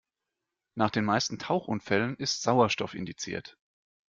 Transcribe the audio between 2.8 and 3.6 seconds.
indiziert.